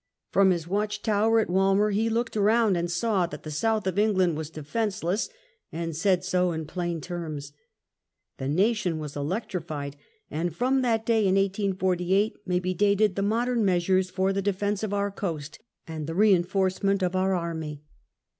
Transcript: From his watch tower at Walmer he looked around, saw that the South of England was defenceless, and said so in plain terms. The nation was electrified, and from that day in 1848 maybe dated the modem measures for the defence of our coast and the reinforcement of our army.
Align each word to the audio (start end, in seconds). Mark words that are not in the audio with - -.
From 0.31 0.49
his 0.49 0.67
watch 0.67 1.03
tower 1.03 1.39
at 1.39 1.47
Walmer 1.51 1.91
he 1.91 2.09
looked 2.09 2.35
around, 2.35 2.89
saw 2.89 3.27
that 3.27 3.43
the 3.43 3.51
South 3.51 3.85
of 3.85 3.99
England 3.99 4.35
was 4.35 4.49
defenceless, 4.49 5.29
and 5.71 5.95
said 5.95 6.23
so 6.23 6.51
in 6.53 6.65
plain 6.65 6.99
terms. 7.01 7.53
The 8.37 8.47
nation 8.47 8.97
was 8.97 9.15
electrified, 9.15 9.95
and 10.31 10.55
from 10.55 10.81
that 10.81 11.05
day 11.05 11.19
in 11.27 11.35
1848 11.35 12.35
maybe 12.47 12.73
dated 12.73 13.15
the 13.15 13.21
modem 13.21 13.63
measures 13.63 14.09
for 14.09 14.33
the 14.33 14.41
defence 14.41 14.81
of 14.81 14.91
our 14.91 15.11
coast 15.11 15.59
and 15.87 16.07
the 16.07 16.15
reinforcement 16.15 17.03
of 17.03 17.15
our 17.15 17.35
army. 17.35 17.83